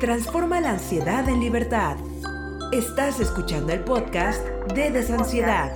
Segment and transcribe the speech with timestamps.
[0.00, 1.96] Transforma la ansiedad en libertad.
[2.70, 5.74] Estás escuchando el podcast de Desansiedad.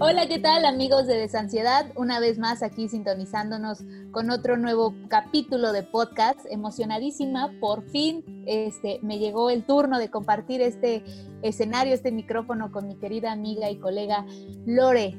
[0.00, 1.92] Hola, ¿qué tal amigos de Desansiedad?
[1.94, 6.40] Una vez más aquí sintonizándonos con otro nuevo capítulo de podcast.
[6.50, 11.04] Emocionadísima, por fin este, me llegó el turno de compartir este
[11.42, 14.26] escenario, este micrófono con mi querida amiga y colega
[14.66, 15.16] Lore.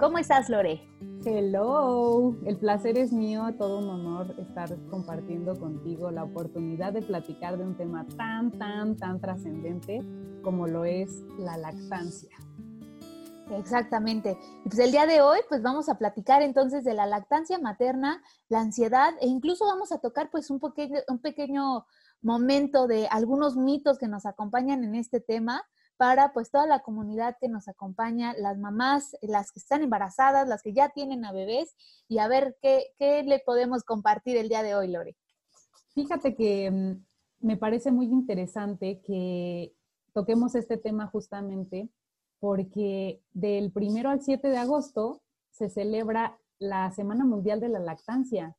[0.00, 0.82] ¿Cómo estás, Lore?
[1.26, 7.56] Hello, el placer es mío, todo un honor estar compartiendo contigo la oportunidad de platicar
[7.56, 10.04] de un tema tan, tan, tan trascendente
[10.42, 12.36] como lo es la lactancia.
[13.52, 14.36] Exactamente.
[14.66, 18.22] Y pues el día de hoy, pues vamos a platicar entonces de la lactancia materna,
[18.50, 21.86] la ansiedad e incluso vamos a tocar pues un pequeño, un pequeño
[22.20, 25.62] momento de algunos mitos que nos acompañan en este tema
[25.96, 30.62] para pues toda la comunidad que nos acompaña, las mamás, las que están embarazadas, las
[30.62, 31.74] que ya tienen a bebés
[32.08, 35.16] y a ver qué, qué le podemos compartir el día de hoy, Lore.
[35.94, 39.74] Fíjate que mm, me parece muy interesante que
[40.12, 41.88] toquemos este tema justamente
[42.40, 48.56] porque del primero al 7 de agosto se celebra la Semana Mundial de la Lactancia.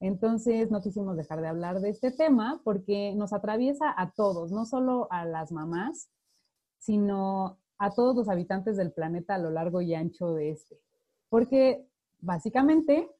[0.00, 4.66] Entonces, no quisimos dejar de hablar de este tema porque nos atraviesa a todos, no
[4.66, 6.10] solo a las mamás,
[6.84, 10.80] sino a todos los habitantes del planeta a lo largo y ancho de este.
[11.28, 11.86] Porque
[12.20, 13.10] básicamente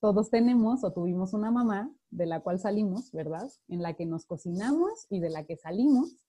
[0.00, 3.50] todos tenemos o tuvimos una mamá de la cual salimos, ¿verdad?
[3.68, 6.22] En la que nos cocinamos y de la que salimos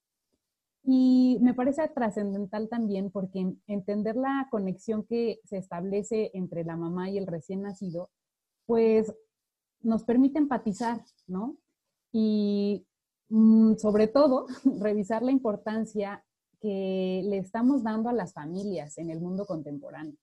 [0.86, 7.10] y me parece trascendental también porque entender la conexión que se establece entre la mamá
[7.10, 8.10] y el recién nacido,
[8.66, 9.14] pues
[9.82, 11.56] nos permite empatizar, ¿no?
[12.12, 12.86] Y
[13.30, 14.46] mm, sobre todo,
[14.82, 16.24] revisar la importancia
[16.64, 20.16] que le estamos dando a las familias en el mundo contemporáneo,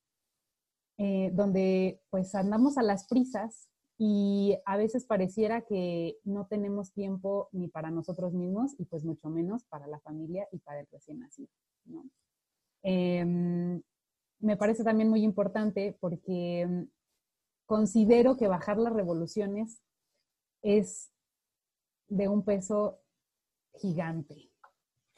[0.97, 7.51] eh, donde pues andamos a las prisas y a veces pareciera que no tenemos tiempo
[7.53, 11.19] ni para nosotros mismos y pues mucho menos para la familia y para el recién
[11.19, 11.51] nacido.
[12.83, 13.83] Em,
[14.39, 16.89] me parece también muy importante porque em,
[17.67, 19.83] considero que bajar las revoluciones
[20.63, 21.13] es
[22.09, 23.03] de un peso
[23.75, 24.50] gigante,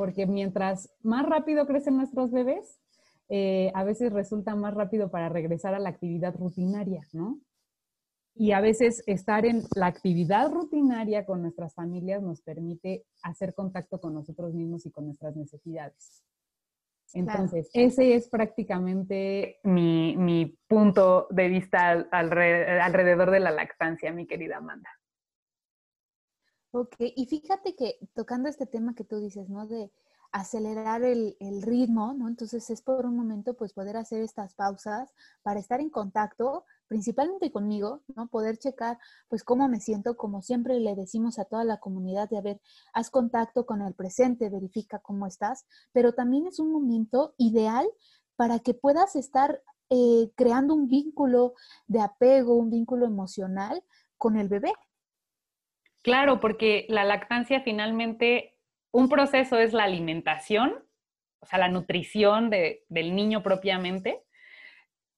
[0.03, 2.81] porque mientras más rápido crecen nuestros bebés,
[3.29, 7.39] eh, a veces resulta más rápido para regresar a la actividad rutinaria, ¿no?
[8.35, 14.01] Y a veces estar en la actividad rutinaria con nuestras familias nos permite hacer contacto
[14.01, 16.25] con nosotros mismos y con nuestras necesidades.
[17.15, 24.91] Entonces, ese es prácticamente mi, punto de vista alrededor de la lactancia, mi querida Amanda.
[26.75, 29.67] Ok, y fíjate que tocando este tema que tú dices, ¿no?
[29.67, 29.93] De
[30.33, 32.29] acelerar el, ritmo, ¿no?
[32.29, 35.13] Entonces es por un momento pues poder hacer estas pausas
[35.43, 38.29] para estar en contacto, principalmente conmigo, ¿no?
[38.29, 42.39] Poder checar, pues, cómo me siento, como siempre le decimos a toda la comunidad de,
[42.39, 42.61] a ver,
[42.95, 47.87] haz contacto con el presente, verifica cómo estás, pero también es un momento ideal
[48.37, 51.53] para que puedas estar eh, creando un vínculo
[51.87, 53.85] de apego, un vínculo emocional
[54.17, 54.73] con el bebé.
[56.03, 58.57] Claro, porque la lactancia finalmente,
[58.91, 60.85] un proceso es la alimentación,
[61.41, 64.23] o sea, la nutrición del niño propiamente,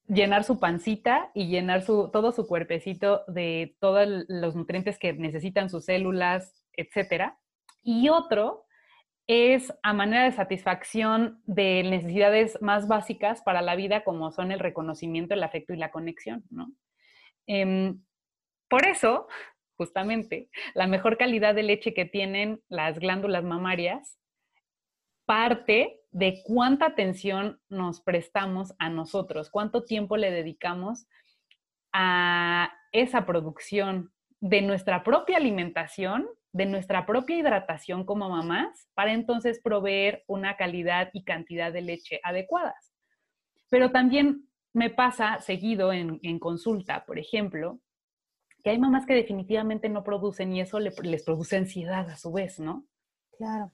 [0.06, 5.71] llenar su pancita y llenar su, todo su cuerpecito de todos los nutrientes que necesitan
[5.71, 7.33] sus células, etc.
[7.83, 8.65] Y otro
[9.27, 14.61] es a manera de satisfacción de necesidades más básicas para la vida, como son el
[14.61, 16.71] reconocimiento, el afecto y la conexión, ¿no?
[17.47, 18.03] Em,
[18.69, 19.28] por eso,
[19.77, 24.19] justamente, la mejor calidad de leche que tienen las glándulas mamarias
[25.27, 31.07] parte de cuánta atención nos prestamos a nosotros, cuánto tiempo le dedicamos
[31.93, 39.61] a esa producción de nuestra propia alimentación, de nuestra propia hidratación como mamás, para entonces
[39.62, 42.93] proveer una calidad y cantidad de leche adecuadas.
[43.71, 47.81] Pero también me pasa seguido en, consulta, por ejemplo,
[48.64, 52.58] que hay mamás que definitivamente no producen y eso les produce ansiedad a su vez,
[52.58, 52.87] ¿no?
[53.37, 53.70] Claro.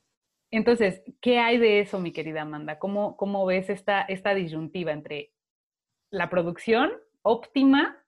[0.50, 2.81] Entonces, ¿qué hay de eso, mi querida Amanda?
[2.81, 5.32] ¿Cómo, cómo ves esta, esta disyuntiva entre
[6.10, 6.90] la producción
[7.22, 8.04] óptima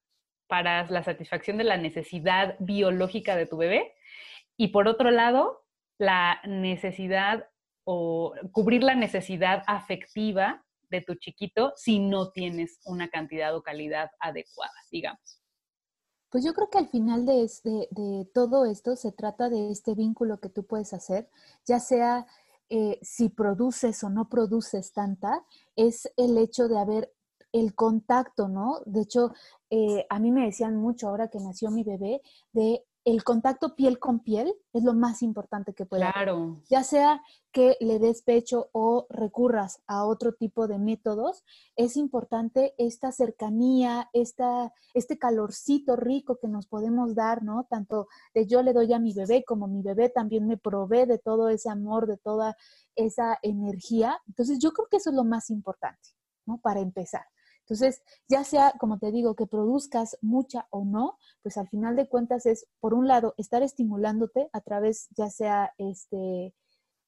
[0.48, 3.94] para la satisfacción de la necesidad biológica de tu bebé
[4.56, 5.64] y por otro lado,
[5.98, 7.48] la necesidad
[7.84, 14.10] o cubrir la necesidad afectiva de tu chiquito si no tienes una cantidad o calidad
[14.18, 15.41] adecuada, digamos?
[16.32, 17.46] Pues yo creo que al final de,
[17.90, 21.28] de, todo esto se trata de este vínculo que tú puedes hacer,
[21.66, 22.26] ya sea
[22.70, 25.44] eh, si produces o no produces tanta,
[25.76, 27.12] es el hecho de haber
[27.52, 28.80] el contacto, ¿no?
[28.86, 29.34] De hecho,
[29.68, 32.22] eh, a mí me decían mucho ahora que nació mi bebé
[32.54, 36.60] de el contacto piel con piel es lo más importante que puede Claro.
[36.68, 41.44] Ya sea que le des pecho o recurras a otro tipo de métodos,
[41.76, 47.66] es importante esta cercanía, esta, este calorcito rico que nos podemos dar, ¿no?
[47.68, 51.18] Tanto de yo le doy a mi bebé como mi bebé también me provee de
[51.18, 52.56] todo ese amor, de toda
[52.94, 54.18] esa energía.
[54.28, 56.10] Entonces yo creo que eso es lo más importante,
[56.46, 56.58] ¿no?
[56.58, 57.24] Para empezar.
[57.62, 62.08] Entonces, ya sea, como te digo, que produzcas mucha o no, pues al final de
[62.08, 66.54] cuentas es, por un lado, estar estimulándote a través, ya sea este,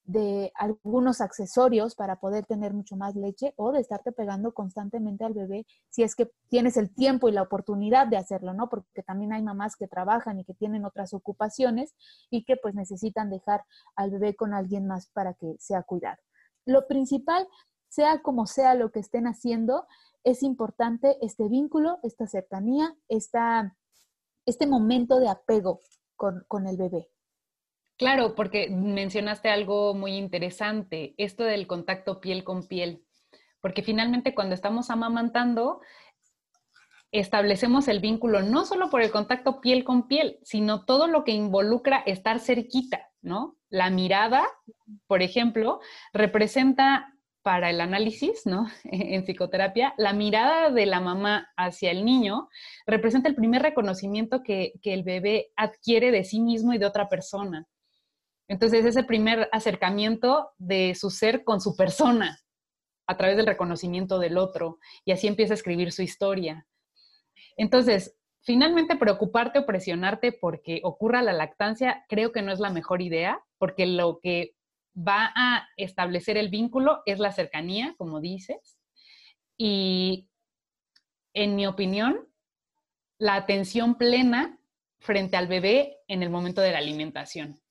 [0.05, 5.33] de algunos accesorios para poder tener mucho más leche o de estarte pegando constantemente al
[5.33, 8.69] bebé si es que tienes el tiempo y la oportunidad de hacerlo, ¿no?
[8.69, 11.95] Porque también hay mamás que trabajan y que tienen otras ocupaciones
[12.29, 13.63] y que pues necesitan dejar
[13.95, 16.21] al bebé con alguien más para que sea cuidado.
[16.65, 17.47] Lo principal,
[17.89, 19.87] sea como sea lo que estén haciendo,
[20.25, 23.77] es importante este vínculo, esta cercanía, esta,
[24.45, 25.79] este momento de apego
[26.15, 27.07] con, con el bebé.
[27.97, 33.05] Claro, porque mencionaste algo muy interesante, esto del contacto piel con piel,
[33.61, 35.79] porque finalmente cuando estamos amamantando,
[37.11, 41.31] establecemos el vínculo no solo por el contacto piel con piel, sino todo lo que
[41.31, 43.55] involucra estar cerquita, ¿no?
[43.69, 44.45] La mirada,
[45.07, 45.79] por ejemplo,
[46.11, 47.14] representa
[47.45, 48.65] para el análisis, ¿no?
[48.83, 52.49] En psicoterapia, la mirada de la mamá hacia el niño
[52.87, 57.67] representa el primer reconocimiento que, el bebé adquiere de sí mismo y de otra persona.
[58.47, 62.39] Entonces, es el primer acercamiento de su ser con su persona
[63.05, 64.79] a través del reconocimiento del otro.
[65.05, 66.65] Y así empieza a escribir su historia.
[67.57, 73.03] Entonces, finalmente preocuparte o presionarte porque ocurra la lactancia, creo que no es la mejor
[73.03, 74.54] idea, porque lo que
[74.95, 78.77] va a establecer el vínculo es la cercanía, como dices,
[79.57, 80.29] y
[81.33, 82.27] en mi opinión,
[83.17, 84.59] la atención plena
[84.99, 87.61] frente al bebé en el momento de la alimentación.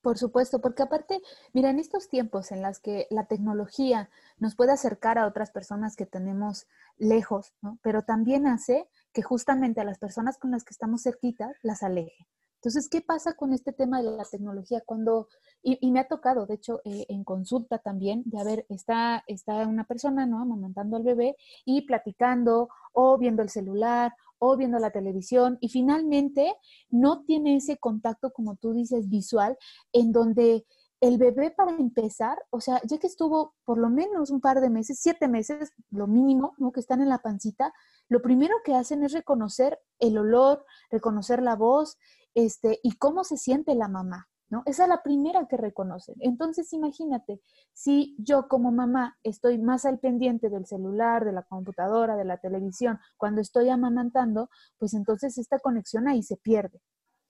[0.00, 1.20] Por supuesto, porque aparte,
[1.52, 4.08] mira, en estos tiempos en los que la tecnología
[4.38, 9.84] nos puede acercar a otras personas que tenemos lejos, pero también hace que justamente a
[9.84, 12.28] las personas con las que estamos cerquitas las aleje.
[12.56, 14.82] Entonces, ¿qué pasa con este tema de la tecnología?
[14.84, 15.28] Cuando,
[15.62, 19.66] y, me ha tocado, de hecho, eh, en consulta también, de a ver, está, está
[19.66, 20.40] una persona, ¿no?
[20.40, 26.54] Amamantando al bebé y platicando o viendo el celular o viendo la televisión y finalmente
[26.90, 29.56] no tiene ese contacto, como tú dices, visual,
[29.92, 30.66] en donde
[31.00, 34.70] el bebé para empezar, o sea, ya que estuvo por lo menos un par de
[34.70, 36.72] meses, siete meses, lo mínimo, ¿no?
[36.72, 37.72] Que están en la pancita,
[38.08, 41.98] lo primero que hacen es reconocer el olor, reconocer la voz
[42.36, 44.62] este, y cómo se siente la mamá, ¿no?
[44.66, 46.16] Esa es la primera que reconocen.
[46.20, 47.40] Entonces, imagínate,
[47.72, 52.36] si yo como mamá estoy más al pendiente del celular, de la computadora, de la
[52.36, 56.82] televisión, cuando estoy amamantando, pues entonces esta conexión ahí se pierde.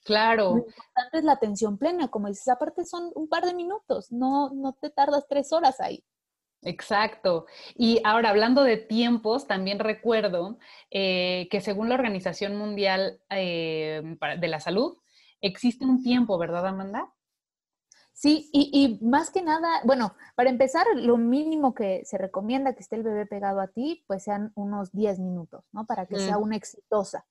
[0.05, 0.51] Claro.
[0.51, 4.51] Lo importante es la atención plena, como dices, aparte son un par de minutos, no,
[4.51, 6.05] no te tardas tres horas ahí.
[6.63, 7.47] Exacto.
[7.75, 10.59] Y ahora, hablando de tiempos, también recuerdo
[10.91, 14.03] eh, que según la Organización Mundial eh,
[14.39, 14.99] de la Salud,
[15.41, 17.13] existe un tiempo, ¿verdad, Amanda?
[18.13, 22.97] Sí, y, más que nada, bueno, para empezar, lo mínimo que se recomienda que esté
[22.97, 25.85] el bebé pegado a ti, pues sean unos 10 minutos, ¿no?
[25.85, 26.43] Para que sea mm.
[26.43, 27.27] una exitosa.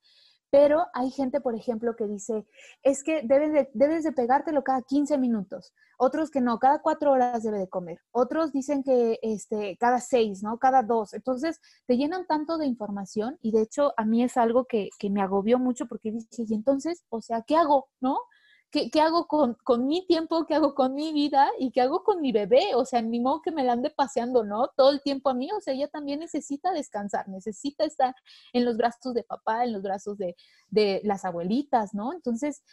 [0.55, 2.47] Pero hay gente, por ejemplo, que dice,
[2.81, 5.73] es que debes de, debes de pegártelo cada 15 minutos.
[5.97, 7.99] Otros que no, cada cuatro horas debe de comer.
[8.11, 10.57] Otros dicen que este, cada seis, ¿no?
[10.57, 11.13] Cada dos.
[11.13, 15.09] Entonces, te llenan tanto de información y de hecho a mí es algo que, que
[15.09, 17.89] me agobió mucho porque dije, y entonces, o sea, ¿qué hago?
[17.99, 18.17] ¿No?
[18.91, 20.45] ¿Qué, hago con, mi tiempo?
[20.45, 21.49] ¿Qué hago con mi vida?
[21.59, 22.75] ¿Y qué hago con mi bebé?
[22.75, 24.67] O sea, ni modo que me la ande paseando, ¿no?
[24.75, 25.49] Todo el tiempo a mí.
[25.53, 28.13] O sea, ella también necesita descansar, necesita estar
[28.51, 30.35] en los brazos de papá, en los brazos de,
[31.03, 32.11] las abuelitas, ¿no?
[32.11, 32.63] Entonces,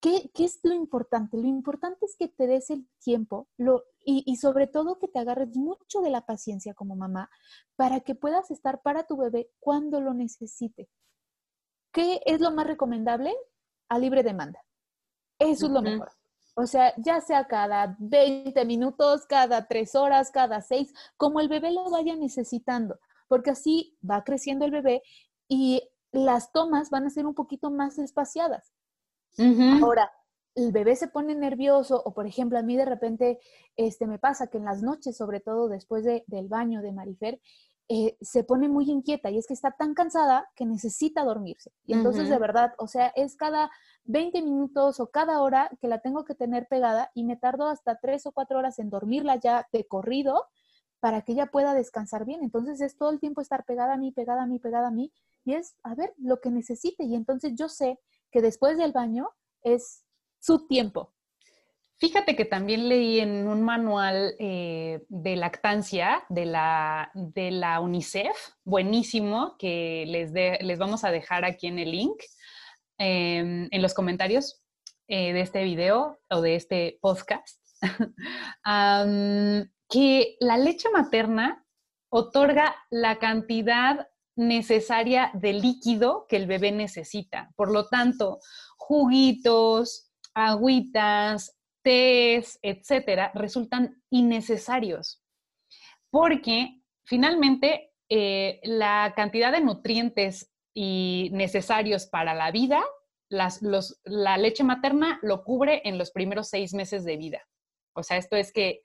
[0.00, 1.36] ¿qué, es lo importante?
[1.36, 5.18] Lo importante es que te des el tiempo lo, y, y sobre todo que te
[5.18, 7.28] agarres mucho de la paciencia como mamá
[7.74, 10.88] para que puedas estar para tu bebé cuando lo necesite.
[11.92, 13.34] ¿Qué es lo más recomendable?
[13.88, 14.63] A libre demanda.
[15.38, 16.10] Eso es lo mejor.
[16.56, 21.72] O sea, ya sea cada 20 minutos, cada 3 horas, cada 6, como el bebé
[21.72, 25.02] lo vaya necesitando, porque así va creciendo el bebé
[25.48, 28.72] y las tomas van a ser un poquito más espaciadas.
[29.82, 30.12] Ahora,
[30.54, 33.40] el bebé se pone nervioso o, por ejemplo, a mí de repente
[33.76, 37.40] este, me pasa que en las noches, sobre todo después del baño de Marifer,
[37.88, 41.70] eh, se pone muy inquieta y es que está tan cansada que necesita dormirse.
[41.86, 43.70] Y entonces, de verdad, o sea, es cada
[44.04, 47.98] 20 minutos o cada hora que la tengo que tener pegada y me tardo hasta
[48.00, 50.46] 3 o 4 horas en dormirla ya de corrido
[51.00, 52.42] para que ella pueda descansar bien.
[52.42, 55.12] Entonces es todo el tiempo estar pegada a mí, pegada a mí, pegada a mí,
[55.44, 57.04] y es, a ver, lo que necesite.
[57.04, 58.00] Y entonces yo sé
[58.30, 59.28] que después del baño
[59.62, 60.04] es
[60.38, 61.13] su tiempo.
[61.98, 68.36] Fíjate que también leí en un manual eh, de lactancia de la, de la UNICEF,
[68.64, 72.20] buenísimo, que les, les vamos a dejar aquí en el link,
[72.98, 74.60] em, en los comentarios
[75.06, 77.60] eh, de este video o de este podcast,
[79.88, 81.64] que la leche materna
[82.08, 87.52] otorga la cantidad necesaria de líquido que el bebé necesita.
[87.56, 88.40] Por lo tanto,
[88.76, 95.22] juguitos, agüitas, tés, etcétera, resultan innecesarios.
[96.10, 102.82] Porque finalmente eh, la cantidad de nutrientes y necesarios para la vida,
[103.28, 107.42] la leche materna lo cubre en los primeros seis meses de vida.
[107.94, 108.82] O sea, esto es que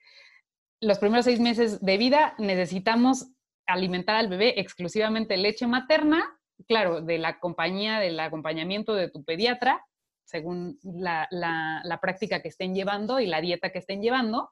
[0.81, 3.27] los primeros seis meses de vida necesitamos
[3.67, 9.85] alimentar al bebé exclusivamente leche materna, claro, de la compañía, del acompañamiento de tu pediatra,
[10.29, 14.51] según la, práctica que estén llevando y la dieta que estén llevando.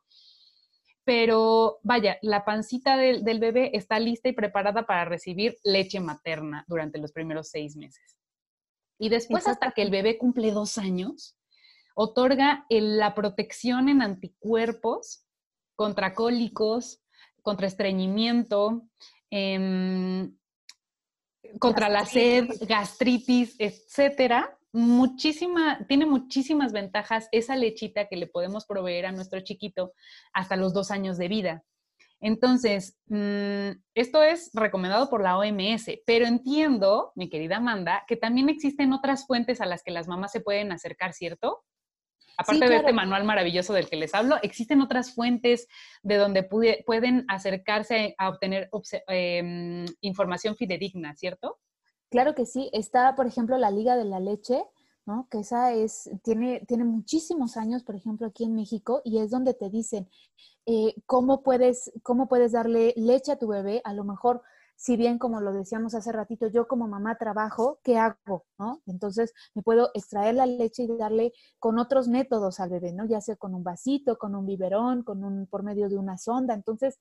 [1.04, 6.66] Pero vaya, la pancita del, del bebé está lista y preparada para recibir leche materna
[6.68, 8.18] durante los primeros seis meses.
[9.00, 11.38] Y después, hasta que el bebé cumple dos años,
[11.94, 15.26] otorga la protección en anticuerpos
[15.76, 17.02] contra cólicos,
[17.44, 18.90] contra estreñimiento,
[19.30, 20.36] em,
[21.60, 24.57] contra la sed, gastritis, etcétera.
[24.74, 29.94] Muchísima, tiene muchísimas ventajas esa lechita que le podemos proveer a nuestro chiquito
[30.34, 31.64] hasta los dos años de vida.
[32.20, 38.50] Entonces, mm, esto es recomendado por la OMS, pero entiendo, mi querida Amanda, que también
[38.50, 41.64] existen otras fuentes a las que las mamás se pueden acercar, ¿cierto?
[42.40, 45.68] Aparte de este manual maravilloso del que les hablo, existen otras fuentes
[46.04, 48.70] de donde pueden acercarse a obtener
[49.08, 51.58] em, información fidedigna, ¿cierto?
[52.10, 52.70] Claro que sí.
[52.74, 54.64] Está, por ejemplo, la Liga de la Leche,
[55.06, 55.28] ¿no?
[55.30, 59.54] Que esa es, tiene, tiene muchísimos años, por ejemplo, aquí en México, y es donde
[59.54, 60.10] te dicen
[60.66, 64.42] eh, cómo, puedes, cómo puedes darle leche a tu bebé, a lo mejor
[64.78, 68.46] si bien como lo decíamos hace ratito, yo como mamá trabajo, ¿qué hago?
[68.60, 68.82] ¿no?
[68.86, 73.06] Entonces me puedo extraer la leche y darle con otros métodos al bebé, ¿no?
[73.06, 76.54] Ya sea con un vasito, con un biberón, con un, por medio de una sonda.
[76.54, 77.00] Entonces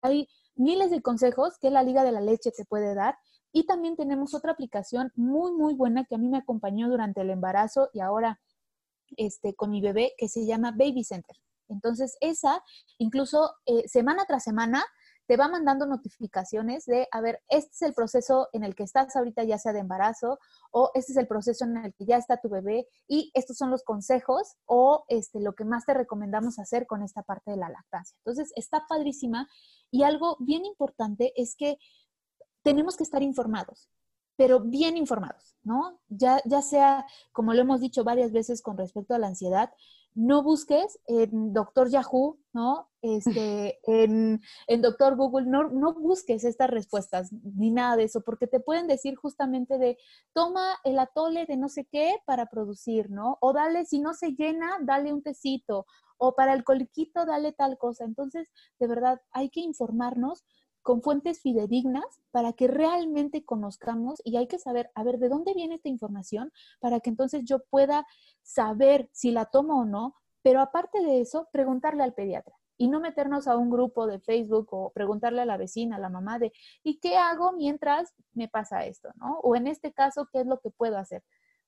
[0.00, 3.18] hay miles de consejos que la Liga de la Leche te puede dar.
[3.52, 7.30] Y también tenemos otra aplicación muy, muy buena que a mí me acompañó durante el
[7.30, 8.40] embarazo y ahora
[9.16, 11.36] este, con mi bebé que se llama Baby Center.
[11.68, 12.62] Entonces, esa,
[12.98, 14.84] incluso eh, semana tras semana,
[15.26, 19.14] te va mandando notificaciones de, a ver, este es el proceso en el que estás
[19.14, 20.38] ahorita, ya sea de embarazo,
[20.70, 23.70] o este es el proceso en el que ya está tu bebé, y estos son
[23.70, 27.68] los consejos o este, lo que más te recomendamos hacer con esta parte de la
[27.68, 28.16] lactancia.
[28.24, 29.46] Entonces, está padrísima.
[29.90, 31.76] Y algo bien importante es que
[32.70, 33.88] tenemos que estar informados
[34.38, 35.98] pero bien informados, ¿no?
[36.08, 39.72] Ya, ya sea, como lo hemos dicho varias veces con respecto a la ansiedad,
[40.14, 42.88] no busques en Doctor Yahoo, ¿no?
[43.02, 48.46] Este, en, en Doctor Google, no, no busques estas respuestas ni nada de eso, porque
[48.46, 49.98] te pueden decir justamente de,
[50.32, 53.38] toma el atole de no sé qué para producir, ¿no?
[53.40, 55.84] O dale, si no se llena, dale un tecito,
[56.16, 58.04] o para el coliquito, dale tal cosa.
[58.04, 60.44] Entonces, de verdad, hay que informarnos
[60.82, 65.54] con fuentes fidedignas para que realmente conozcamos y hay que saber, a ver, ¿de dónde
[65.54, 66.52] viene esta información?
[66.80, 68.06] Para que entonces yo pueda
[68.42, 73.00] saber si la tomo o no, pero aparte de eso, preguntarle al pediatra y no
[73.00, 76.52] meternos a un grupo de Facebook o preguntarle a la vecina, a la mamá de,
[76.84, 79.10] ¿y qué hago mientras me pasa esto?
[79.16, 79.40] ¿no?
[79.40, 81.24] O en este caso, ¿qué es lo que puedo hacer?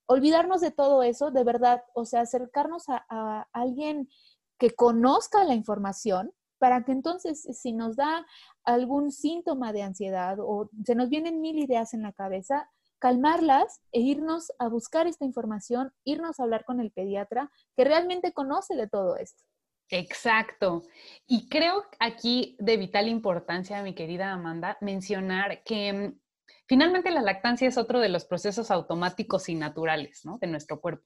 [0.06, 4.08] Olvidarnos de todo eso, de verdad, o sea, acercarnos a, a alguien
[4.56, 8.26] que conozca la información para que entonces si nos da
[8.74, 14.00] algún síntoma de ansiedad o se nos vienen mil ideas en la cabeza, calmarlas e
[14.00, 18.88] irnos a buscar esta información, irnos a hablar con el pediatra que realmente conoce de
[18.88, 19.42] todo esto.
[19.88, 20.82] Exacto.
[21.26, 26.20] Y creo aquí de vital importancia, mi querida Amanda, mencionar que mm,
[26.68, 31.04] finalmente la lactancia es otro de los procesos automáticos y naturales de nuestro cuerpo,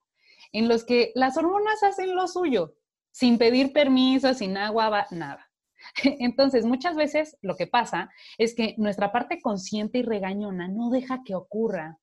[0.53, 2.75] en los que las hormonas hacen lo suyo,
[3.11, 5.51] sin pedir permiso, sin agua, nada.
[6.05, 11.23] Entonces, muchas veces lo que pasa es que nuestra parte consciente y regañona no deja
[11.25, 11.99] que ocurra.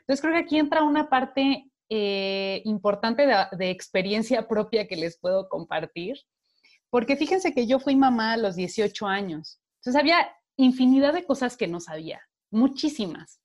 [0.00, 5.18] Entonces, creo que aquí entra una parte eh, importante de, de, experiencia propia que les
[5.18, 6.16] puedo compartir,
[6.90, 9.60] porque fíjense que yo fui mamá a los 18 años.
[9.80, 13.40] Entonces, había infinidad de cosas que no sabía, muchísimas.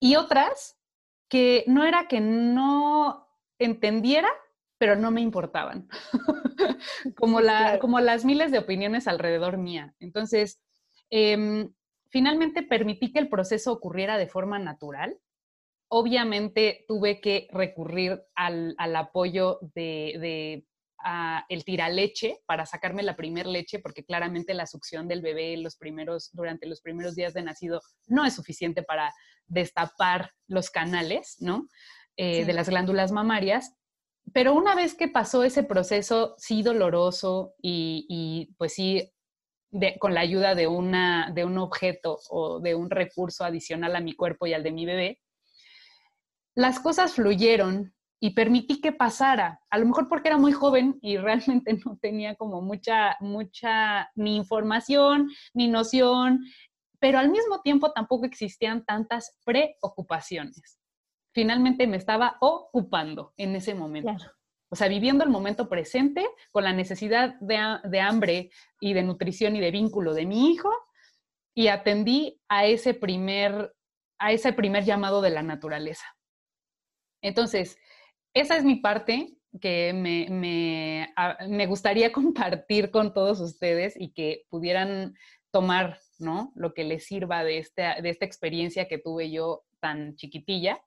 [0.00, 0.76] Y otras
[1.28, 3.26] que no era que no
[3.58, 4.28] entendiera,
[4.82, 5.88] pero no me importaban,
[7.16, 9.94] como, la, como las miles de opiniones alrededor mía.
[10.00, 10.60] Entonces,
[11.08, 11.72] em,
[12.08, 15.16] finalmente permití que el proceso ocurriera de forma natural.
[15.86, 20.66] Obviamente tuve que recurrir al, apoyo de, de
[21.48, 26.30] el tiraleche para sacarme la primer leche, porque claramente la succión del bebé los primeros,
[26.32, 29.14] durante los primeros días de nacido no es suficiente para
[29.46, 31.68] destapar los canales, ¿no?
[32.16, 33.76] Eh, de las glándulas mamarias.
[34.32, 39.10] Pero una vez que pasó ese proceso, sí doloroso y, pues sí,
[39.98, 44.14] con la ayuda de, una, de un objeto o de un recurso adicional a mi
[44.14, 45.20] cuerpo y al de mi bebé,
[46.54, 49.60] las cosas fluyeron y permití que pasara.
[49.70, 54.36] A lo mejor porque era muy joven y realmente no tenía como mucha, mucha ni
[54.36, 56.40] información ni noción,
[57.00, 60.81] pero al mismo tiempo tampoco existían tantas preocupaciones
[61.32, 64.16] finalmente me estaba ocupando en ese momento.
[64.70, 69.60] O sea, viviendo el momento presente con la necesidad de, hambre y de nutrición y
[69.60, 70.70] de vínculo de mi hijo
[71.54, 73.74] y atendí a ese primer,
[74.18, 76.06] a ese primer llamado de la naturaleza.
[77.22, 77.76] Entonces,
[78.34, 81.12] esa es mi parte que me, me,
[81.46, 85.14] me, gustaría compartir con todos ustedes y que pudieran
[85.50, 86.50] tomar, ¿no?
[86.56, 90.82] Lo que les sirva de esta, de esta experiencia que tuve yo tan chiquitilla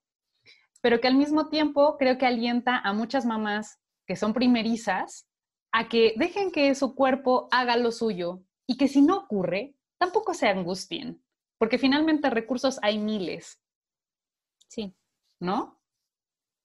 [0.86, 5.27] pero que al mismo tiempo creo que alienta a muchas mamás que son primerizas
[5.72, 10.36] a que dejen que su cuerpo haga lo suyo y que si no ocurre, tampoco
[10.36, 11.25] se angustien,
[11.58, 13.60] porque finalmente recursos hay miles.
[14.68, 14.96] Sí.
[15.39, 15.82] ¿No?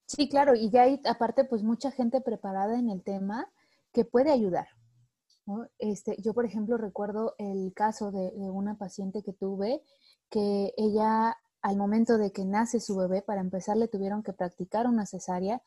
[0.05, 3.50] Sí, claro, y ya hay aparte pues mucha gente preparada en el tema
[3.91, 4.69] que puede ayudar.
[5.79, 9.83] Este, yo, por ejemplo, recuerdo el caso de, de una paciente que tuve
[10.29, 14.87] que ella al momento de que nace su bebé, para empezar le tuvieron que practicar
[14.87, 15.62] una cesárea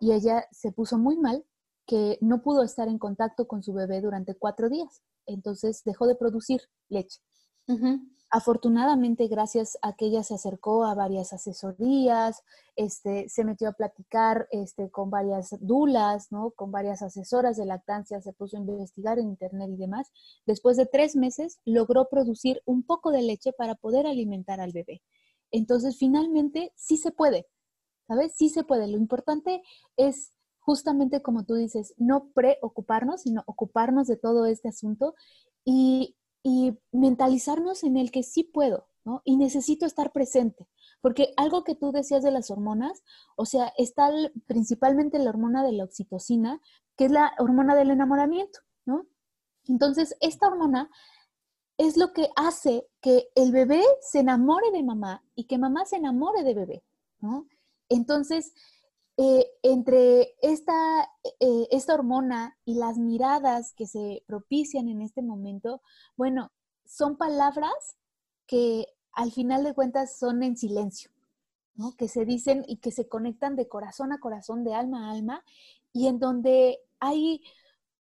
[0.00, 1.44] y ella se puso muy mal
[1.86, 5.02] que no pudo estar en contacto con su bebé durante cuatro días.
[5.26, 7.20] Entonces dejó de producir leche.
[8.30, 12.42] Afortunadamente, gracias a que ella se acercó a varias asesorías,
[12.74, 16.50] este, se metió a platicar este, con varias dulas, ¿no?
[16.50, 20.10] con varias asesoras de lactancia, se puso a investigar en internet y demás.
[20.46, 25.00] Después de tres meses, logró producir un poco de leche para poder alimentar al bebé.
[25.54, 27.46] Entonces, finalmente, sí se puede,
[28.08, 28.34] ¿sabes?
[28.34, 28.88] Sí se puede.
[28.88, 29.62] Lo importante
[29.96, 35.14] es justamente como tú dices, no preocuparnos, sino ocuparnos de todo este asunto
[35.64, 36.16] y,
[36.92, 39.22] mentalizarnos en el que sí puedo, ¿no?
[39.24, 40.68] Y necesito estar presente.
[41.00, 43.02] Porque algo que tú decías de las hormonas,
[43.36, 44.10] o sea, está
[44.46, 46.60] principalmente la hormona de la oxitocina,
[46.96, 49.06] que es la hormona del enamoramiento, ¿no?
[49.66, 50.90] Entonces, esta hormona
[51.76, 55.96] es lo que hace que el bebé se enamore de mamá y que mamá se
[55.96, 56.84] enamore de bebé,
[57.20, 57.46] ¿no?
[57.88, 58.52] Entonces,
[59.16, 61.08] eh, entre esta,
[61.40, 65.82] eh, esta hormona y las miradas que se propician en este momento,
[66.16, 66.50] bueno,
[66.84, 67.96] son palabras
[68.46, 71.10] que al final de cuentas son en silencio,
[71.74, 71.92] ¿no?
[71.96, 75.44] Que se dicen y que se conectan de corazón a corazón, de alma a alma,
[75.92, 77.40] y en donde hay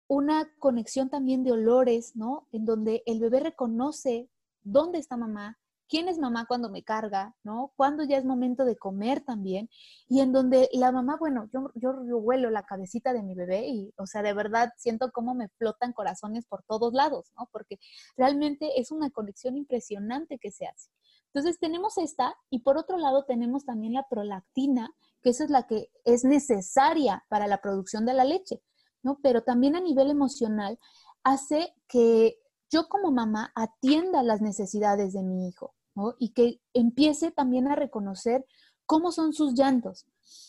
[0.09, 2.47] una conexión también de olores, ¿no?
[2.51, 4.27] En donde el bebé reconoce
[4.63, 7.73] dónde está mamá, quién es mamá cuando me carga, ¿no?
[7.75, 9.69] Cuándo ya es momento de comer también.
[10.07, 13.93] Y en donde la mamá, bueno, yo, yo, huelo la cabecita de mi bebé y,
[13.97, 17.47] o sea, de verdad siento cómo me flotan corazones por todos lados, ¿no?
[17.51, 17.77] Porque
[18.17, 20.89] realmente es una conexión impresionante que se hace.
[21.27, 24.89] Entonces tenemos esta y por otro lado tenemos también la prolactina,
[25.21, 28.63] que esa es la que es necesaria para la producción de la leche.
[29.03, 29.19] ¿No?
[29.21, 30.79] Pero también a nivel emocional
[31.23, 36.15] hace que yo como mamá atienda las necesidades de mi hijo, ¿no?
[36.19, 38.45] Y que empiece también a reconocer
[38.85, 40.05] cómo son sus llantos.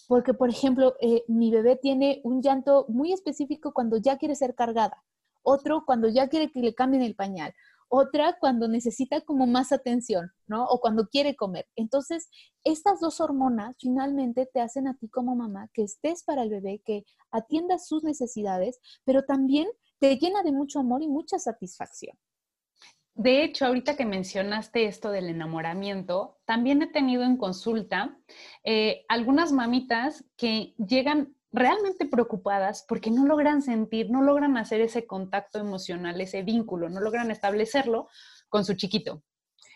[0.09, 4.55] Porque, por ejemplo, eh, mi bebé tiene un llanto muy específico cuando ya quiere ser
[4.55, 5.03] cargada,
[5.43, 7.55] otro cuando ya quiere que le cambien el pañal,
[7.91, 10.65] otra cuando necesita como más atención, ¿no?
[10.65, 11.67] O cuando quiere comer.
[11.77, 12.31] Entonces,
[12.65, 16.81] estas dos hormonas finalmente te hacen a ti como mamá que estés para el bebé,
[16.85, 22.17] que atiendas sus necesidades, pero también te llena de mucho amor y mucha satisfacción.
[23.15, 28.17] De hecho, ahorita que mencionaste esto del enamoramiento, también he tenido en consulta
[28.65, 35.07] eh, algunas mamitas que llegan realmente preocupadas porque no logran sentir, no logran hacer ese
[35.07, 38.09] contacto emocional, ese vínculo, no logran establecerlo
[38.49, 39.23] con su chiquito.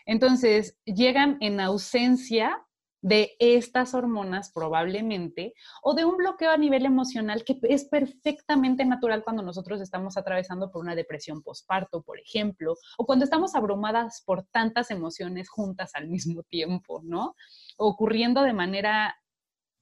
[0.05, 2.65] Entonces, llegan en ausencia
[3.01, 9.23] de estas hormonas probablemente o de un bloqueo a nivel emocional que es perfectamente natural
[9.23, 14.47] cuando nosotros estamos atravesando por una depresión postparto, por ejemplo, o cuando estamos abrumadas por
[14.47, 17.35] tantas emociones juntas al mismo tiempo, ¿no?
[17.77, 19.15] Ocurriendo de manera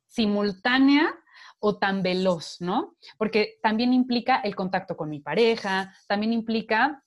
[0.08, 1.15] simultánea
[1.65, 2.97] o tan veloz, ¿no?
[3.17, 7.02] Porque también implica el contacto con mi pareja, también implica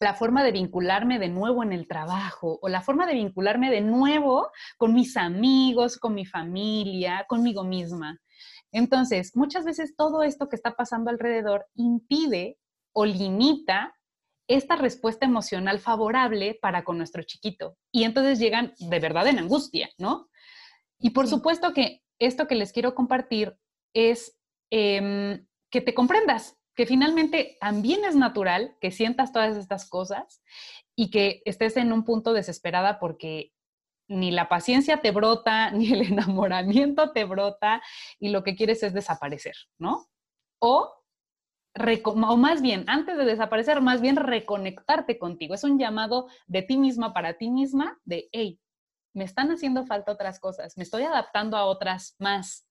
[0.00, 3.82] la forma de vincularme de nuevo en el trabajo o la forma de vincularme de
[3.82, 8.18] nuevo con mis amigos, con mi familia, conmigo misma.
[8.72, 12.56] Entonces, muchas veces todo esto que está pasando alrededor impide
[12.94, 13.94] o limita
[14.48, 17.76] esta respuesta emocional favorable para con nuestro chiquito.
[17.92, 20.30] Y entonces llegan de verdad en angustia, ¿no?
[20.98, 23.54] Y por supuesto que esto que les quiero compartir
[23.94, 24.38] es
[24.70, 30.42] em, que te comprendas, que finalmente también es natural que sientas todas estas cosas
[30.96, 33.52] y que estés en un punto desesperada porque
[34.08, 37.82] ni la paciencia te brota, ni el enamoramiento te brota
[38.18, 40.06] y lo que quieres es desaparecer, ¿no?
[40.60, 40.92] O,
[41.74, 45.54] o más bien, antes de desaparecer, más bien reconectarte contigo.
[45.54, 48.60] Es un llamado de ti misma para ti misma de, hey,
[49.14, 52.66] me están haciendo falta otras cosas, me estoy adaptando a otras más.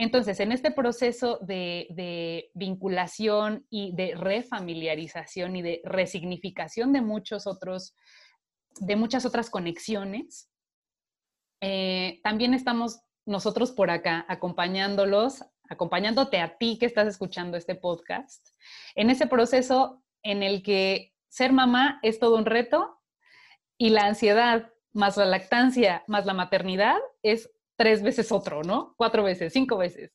[0.00, 7.94] Entonces, en este proceso de, vinculación y de refamiliarización y de resignificación de muchos otros,
[8.80, 10.50] de muchas otras conexiones,
[11.60, 18.48] eh, también estamos nosotros por acá acompañándolos, acompañándote a ti que estás escuchando este podcast,
[18.94, 23.02] en ese proceso en el que ser mamá es todo un reto
[23.76, 28.92] y la ansiedad más la lactancia más la maternidad es tres veces otro, ¿no?
[28.98, 30.12] Cuatro veces, cinco veces.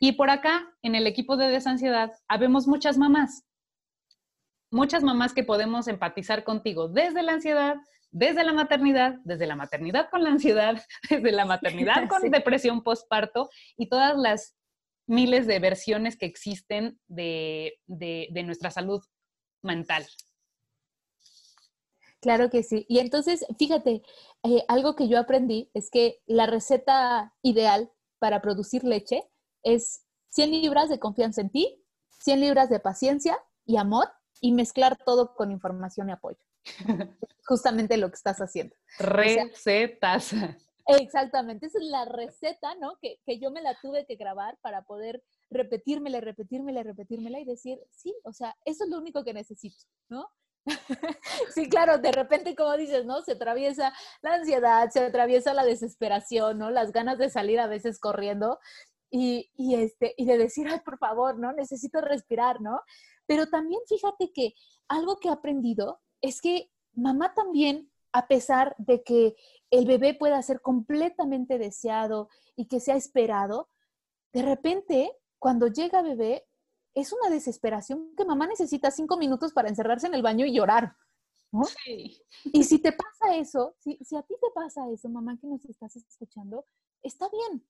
[0.00, 3.44] Y por acá, en el equipo de desansiedad, habemos muchas mamás,
[4.72, 7.76] muchas mamás que podemos empatizar contigo desde la ansiedad,
[8.10, 13.50] desde la maternidad, desde la maternidad con la ansiedad, desde la maternidad con depresión postparto
[13.76, 14.56] y todas las
[15.06, 19.00] miles de versiones que existen de, de nuestra salud
[19.62, 20.04] mental.
[22.20, 22.84] Claro que sí.
[22.88, 24.02] Y entonces, fíjate,
[24.42, 29.24] eh, algo que yo aprendí es que la receta ideal para producir leche
[29.62, 31.84] es 100 libras de confianza en ti,
[32.20, 36.38] 100 libras de paciencia y amor y mezclar todo con información y apoyo.
[37.46, 38.76] Justamente lo que estás haciendo.
[38.98, 40.32] Recetas.
[40.86, 42.98] exactamente, esa es la receta, ¿no?
[43.00, 47.78] Que, que yo me la tuve que grabar para poder repetírmela, repetírmela, repetírmela y decir,
[47.90, 50.28] sí, o sea, eso es lo único que necesito, ¿no?
[51.54, 53.22] Sí, claro, de repente, como dices, ¿no?
[53.22, 56.70] Se atraviesa la ansiedad, se atraviesa la desesperación, ¿no?
[56.70, 58.58] Las ganas de salir a veces corriendo
[59.10, 61.52] y, y, este, y de decir, ay, por favor, ¿no?
[61.52, 62.80] Necesito respirar, ¿no?
[63.26, 64.54] Pero también fíjate que
[64.88, 69.34] algo que he aprendido es que mamá también, a pesar de que
[69.70, 73.68] el bebé pueda ser completamente deseado y que sea esperado,
[74.32, 76.44] de repente, cuando llega bebé,
[76.94, 80.96] es una desesperación que mamá necesita cinco minutos para encerrarse en el baño y llorar.
[81.52, 81.64] ¿no?
[81.64, 82.22] Sí.
[82.44, 85.96] Y si te pasa eso, si, a ti te pasa eso, mamá que nos estás
[85.96, 86.64] escuchando,
[87.02, 87.64] está bien.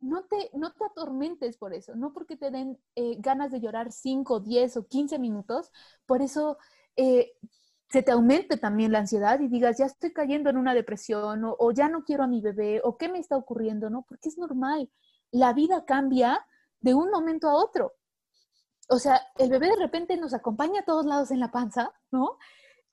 [0.00, 3.92] No te, no te atormentes por eso, no porque te den eh, ganas de llorar
[3.92, 5.70] 5, 10 o 15 minutos,
[6.06, 6.56] por eso
[6.96, 7.32] eh,
[7.90, 11.54] se te aumente también la ansiedad y digas, ya estoy cayendo en una depresión o,
[11.58, 14.06] o, ya no quiero a mi bebé o qué me está ocurriendo, ¿no?
[14.08, 14.90] Porque es normal.
[15.32, 16.46] La vida cambia
[16.80, 17.92] de un momento a otro
[18.90, 22.38] o sea, el bebé de repente nos acompaña a todos lados en la panza, ¿no?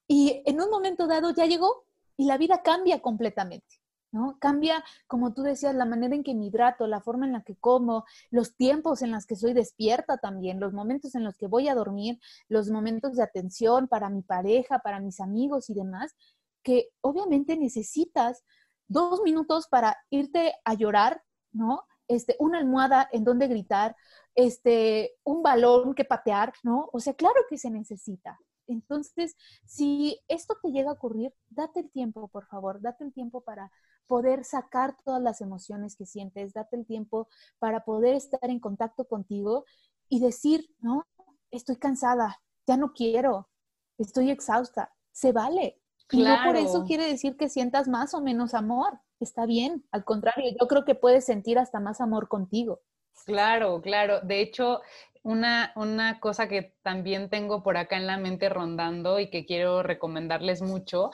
[0.07, 3.81] Y en un momento dado ya llegó y la vida cambia completamente,
[4.11, 4.37] ¿no?
[4.39, 7.55] Cambia, como tú decías, la manera en que me hidrato, la forma en la que
[7.55, 11.67] como, los tiempos en los que soy despierta también, los momentos en los que voy
[11.67, 16.15] a dormir, los momentos de atención para mi pareja, para mis amigos y demás,
[16.61, 18.43] que obviamente necesitas
[18.87, 21.85] dos minutos para irte a llorar, ¿no?
[22.07, 23.95] Este, una almohada en donde gritar,
[24.37, 26.89] este, un balón que patear, ¿no?
[26.93, 28.39] O sea, claro que se necesita.
[28.67, 33.41] Entonces, si esto te llega a ocurrir, date el tiempo, por favor, date el tiempo
[33.41, 33.71] para
[34.05, 39.05] poder sacar todas las emociones que sientes, date el tiempo para poder estar en contacto
[39.05, 39.65] contigo
[40.07, 41.07] y decir, no,
[41.49, 43.49] estoy cansada, ya no quiero,
[43.97, 45.81] estoy exhausta, se vale.
[46.11, 50.05] Y no por eso quiere decir que sientas más o menos amor, está bien, al
[50.05, 52.81] contrario, yo creo que puedes sentir hasta más amor contigo.
[53.25, 54.21] Claro, claro.
[54.21, 54.81] De hecho,
[55.23, 59.83] una, una, cosa que también tengo por acá en la mente rondando y que quiero
[59.83, 61.11] recomendarles mucho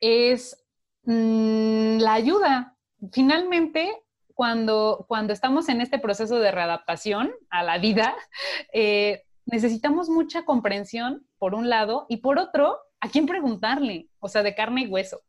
[0.00, 0.64] es
[1.04, 2.76] mm, la ayuda.
[3.12, 4.02] Finalmente,
[4.34, 8.14] cuando, cuando estamos en este proceso de readaptación a la vida,
[8.72, 14.08] eh, necesitamos mucha comprensión, por un lado, y por otro, ¿a quién preguntarle?
[14.20, 15.22] O sea, de carne y hueso.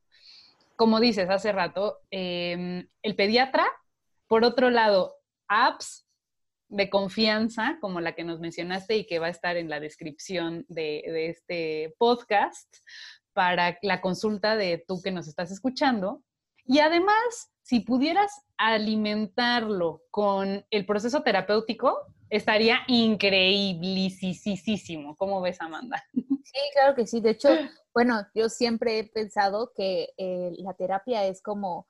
[0.75, 3.65] Como dices hace rato, em, el pediatra,
[4.27, 5.15] por otro lado,
[5.47, 6.06] apps
[6.69, 10.65] de confianza, como la que nos mencionaste y que va a estar en la descripción
[10.67, 12.67] de, este podcast,
[13.34, 16.23] para la consulta de tú que nos estás escuchando.
[16.65, 21.97] Y además, si pudieras alimentarlo con el proceso terapéutico,
[22.30, 25.15] estaría increíblisísimo.
[25.15, 26.03] ¿Cómo ves, Amanda?
[26.47, 27.19] Sí, claro que sí.
[27.19, 27.49] De hecho,
[27.93, 31.88] bueno, yo siempre he pensado que eh, la terapia es como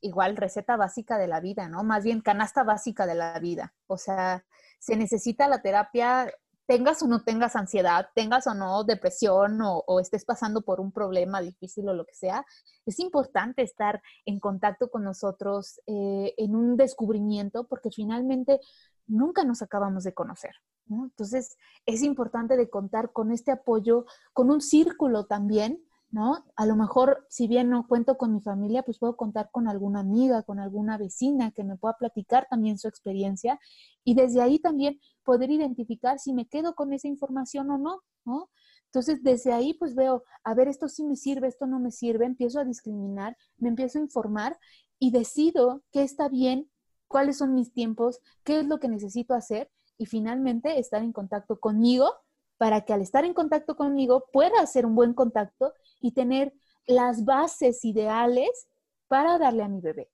[0.00, 1.84] igual receta básica de la vida, ¿no?
[1.84, 3.74] Más bien canasta básica de la vida.
[3.86, 4.44] O sea,
[4.78, 6.32] se necesita la terapia,
[6.70, 11.40] tengas o no tengas ansiedad, tengas o no depresión o, estés pasando por un problema
[11.40, 12.44] difícil o lo que sea,
[12.86, 18.60] es importante estar en contacto con nosotros eh, en un descubrimiento porque finalmente
[19.08, 20.52] nunca nos acabamos de conocer.
[20.88, 26.44] Entonces, es importante de contar con este apoyo, con un círculo también ¿no?
[26.56, 30.00] A lo mejor, si bien no cuento con mi familia, pues puedo contar con alguna
[30.00, 33.60] amiga, con alguna vecina que me pueda platicar también su experiencia
[34.02, 38.50] y desde ahí también poder identificar si me quedo con esa información o no, ¿no?
[38.86, 42.26] Entonces, desde ahí, pues veo, a ver, esto sí me sirve, esto no me sirve,
[42.26, 44.58] empiezo a discriminar, me empiezo a informar
[44.98, 46.68] y decido qué está bien,
[47.06, 51.60] cuáles son mis tiempos, qué es lo que necesito hacer y finalmente estar en contacto
[51.60, 52.12] conmigo
[52.60, 56.52] para que al estar en contacto conmigo pueda hacer un buen contacto y tener
[56.86, 58.68] las bases ideales
[59.08, 60.10] para darle a mi bebé.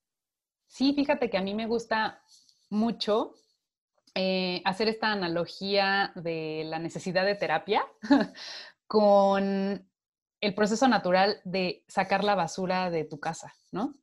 [0.67, 2.23] Sí, fíjate que a mí me gusta
[2.71, 3.35] mucho
[4.15, 7.85] eh, hacer esta analogía de la necesidad de terapia
[8.87, 9.87] con
[10.41, 13.95] el proceso natural de sacar la basura de tu casa, ¿no?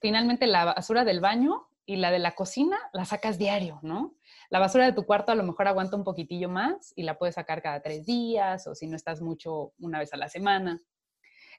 [0.00, 4.16] Finalmente la basura del baño y la de la cocina la sacas diario, ¿no?
[4.54, 7.34] La basura de tu cuarto a lo mejor aguanta un poquitillo más y la puedes
[7.34, 10.80] sacar cada tres días o si no estás mucho una vez a la semana.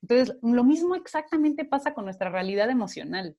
[0.01, 3.36] Entonces, lo mismo exactamente pasa con nuestra realidad emocional.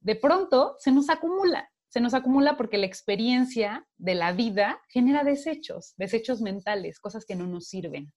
[0.00, 5.22] De pronto se nos acumula, se nos acumula porque la experiencia de la vida genera
[5.22, 8.12] desechos, desechos mentales, cosas que no nos sirven.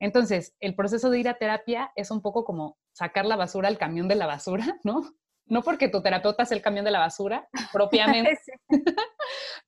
[0.00, 3.78] Entonces, el proceso de ir a terapia es un poco como sacar la basura al
[3.78, 5.14] camión de la basura, ¿no?
[5.50, 8.38] No porque tu terapeuta es el camión de la basura propiamente,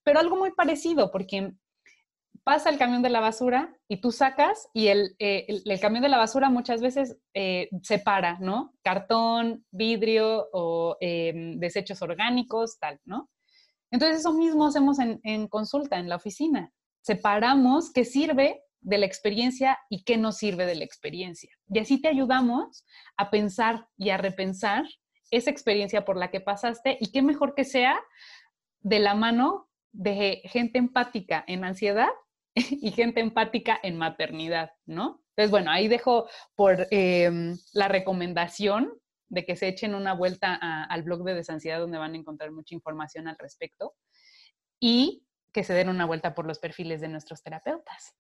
[0.05, 1.53] pero algo muy parecido, porque
[2.45, 6.09] pasa el camión de la basura y tú sacas y el, eh, el, camión de
[6.09, 8.75] la basura muchas veces eh, separa, ¿no?
[8.83, 13.29] Cartón, vidrio o em, desechos orgánicos, tal, ¿no?
[13.91, 16.73] Entonces eso mismo hacemos en, en consulta, en la oficina.
[17.03, 21.51] Separamos qué sirve de la experiencia y qué no sirve de la experiencia.
[21.69, 22.85] Y así te ayudamos
[23.17, 24.85] a pensar y a repensar
[25.33, 28.01] esa experiencia por la que pasaste y qué mejor que sea
[28.81, 32.11] de la mano de gente empática en ansiedad
[32.55, 35.23] y gente empática en maternidad, ¿no?
[35.31, 38.93] Entonces, bueno, ahí dejo por em, la recomendación
[39.31, 42.75] de que se echen una vuelta al blog de Desansiedad donde van a encontrar mucha
[42.75, 43.95] información al respecto
[44.79, 48.15] y que se den una vuelta por los perfiles de nuestros terapeutas.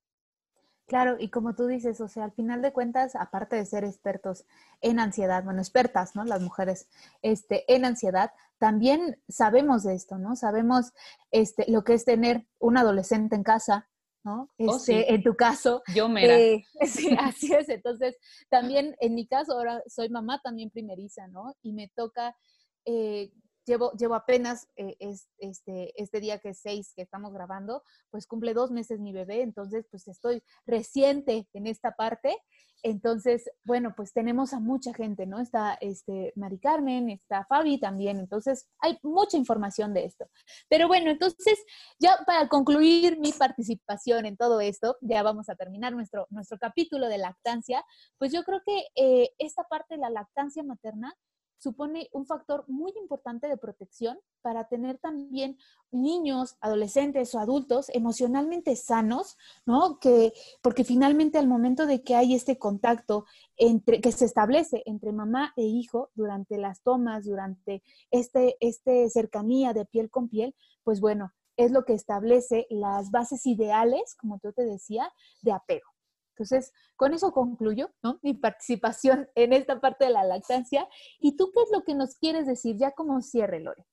[0.87, 4.45] Claro, y como tú dices, o sea, al final de cuentas, aparte de ser expertos
[4.81, 6.25] en ansiedad, bueno, expertas, ¿no?
[6.25, 6.89] Las mujeres,
[7.23, 10.37] este, en ansiedad, también sabemos de esto, ¿no?
[10.37, 10.93] Sabemos,
[11.31, 13.89] este, lo que es tener un adolescente en casa,
[14.25, 14.51] ¿no?
[14.59, 15.83] Oh, este, En tu caso.
[15.95, 17.69] Yo me eh, sí, así es.
[17.69, 18.17] Entonces,
[18.51, 21.57] también en mi caso, ahora soy mamá también primeriza, ¿no?
[21.63, 22.37] Y me toca
[22.85, 23.33] eh,
[23.67, 24.97] llevo, llevo apenas eh,
[25.39, 29.43] este, este día que es seis que estamos grabando, pues cumple dos meses mi bebé,
[29.43, 32.37] entonces pues estoy reciente en esta parte.
[32.85, 35.39] Entonces, bueno, pues tenemos a mucha gente, ¿no?
[35.39, 40.27] Está este, Mari Carmen, está Fabi también, entonces hay mucha información de esto.
[40.69, 41.63] Pero bueno, entonces
[42.01, 47.09] ya para concluir mi participación en todo esto, ya vamos a terminar nuestro, nuestro capítulo
[47.09, 47.85] de lactancia,
[48.19, 51.15] pues yo creo que eh, esta parte de la lactancia materna
[51.63, 55.57] supone un factor muy importante de protección para tener también
[55.93, 60.01] niños, adolescentes o adultos emocionalmente sanos, ¿no?
[60.01, 65.13] Que, porque finalmente al momento de que hay este contacto entre, que se establece entre
[65.13, 71.01] mamá e hijo durante las tomas, durante este, este cercanía de piel con piel, pues
[71.01, 75.92] bueno, es lo que establece las bases ideales, como tú te decía, de apego.
[76.33, 78.19] Entonces, con eso concluyo ¿no?
[78.23, 80.89] mi participación en esta parte de la lactancia.
[81.21, 83.85] ¿Y tú qué es lo que nos quieres decir ya como cierre, Lore?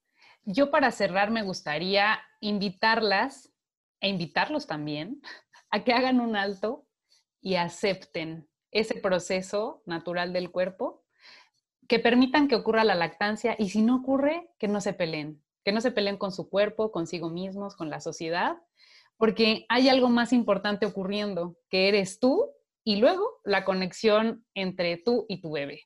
[0.43, 3.51] Yo para cerrar me gustaría invitarlas
[3.99, 5.21] e invitarlos también
[5.69, 6.87] a que hagan un alto
[7.41, 11.03] y acepten ese proceso natural del cuerpo,
[11.87, 15.71] que permitan que ocurra la lactancia y si no ocurre, que no se peleen, que
[15.71, 18.57] no se peleen con su cuerpo, consigo mismos, con la sociedad
[19.19, 22.49] porque hay algo más importante ocurriendo, que eres tú
[22.83, 25.83] y luego la conexión entre tú y tu bebé.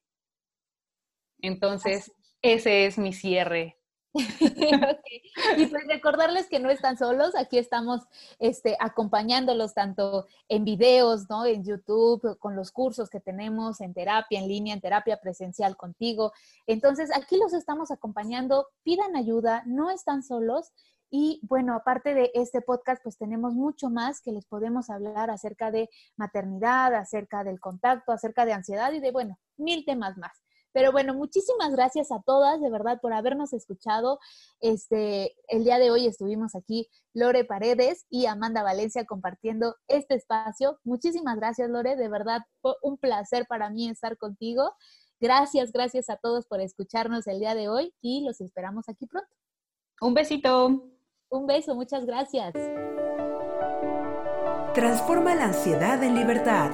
[1.40, 3.78] Entonces, ese es mi cierre
[5.58, 8.02] Y pues recordarles que no están solos, aquí estamos
[8.40, 11.46] este, acompañándolos tanto en videos, ¿no?
[11.46, 16.32] En YouTube, con los cursos que tenemos en terapia en línea, en terapia presencial contigo.
[16.68, 20.72] Entonces, aquí los estamos acompañando, pidan ayuda, no están solos.
[21.16, 25.70] Y bueno, aparte de este podcast, pues tenemos mucho más que les podemos hablar acerca
[25.70, 30.32] de maternidad, acerca del contacto, acerca de ansiedad y de, bueno, mil temas más.
[30.72, 34.18] Pero bueno, muchísimas gracias a todas, de verdad, por habernos escuchado.
[34.60, 40.80] Este, el día de hoy estuvimos aquí Lore Paredes y Amanda Valencia compartiendo este espacio.
[40.84, 44.74] Muchísimas gracias, Lore, de verdad, fue un placer para mí estar contigo.
[45.20, 49.30] Gracias, gracias a todos por escucharnos el día de hoy y los esperamos aquí pronto.
[50.02, 50.90] Un besito.
[51.34, 52.54] Un beso, muchas gracias.
[54.76, 56.70] Transforma la ansiedad en libertad.